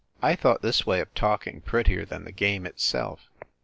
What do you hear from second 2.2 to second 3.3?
the game itself.